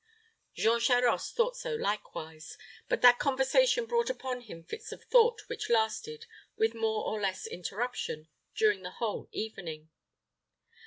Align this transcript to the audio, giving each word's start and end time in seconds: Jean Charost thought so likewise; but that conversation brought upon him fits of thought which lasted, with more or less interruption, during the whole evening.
Jean 0.55 0.79
Charost 0.79 1.35
thought 1.35 1.55
so 1.55 1.75
likewise; 1.75 2.57
but 2.89 3.03
that 3.03 3.19
conversation 3.19 3.85
brought 3.85 4.09
upon 4.09 4.41
him 4.41 4.63
fits 4.63 4.91
of 4.91 5.03
thought 5.03 5.41
which 5.47 5.69
lasted, 5.69 6.25
with 6.57 6.73
more 6.73 7.05
or 7.05 7.21
less 7.21 7.45
interruption, 7.45 8.27
during 8.55 8.81
the 8.81 8.89
whole 8.97 9.29
evening. 9.31 9.91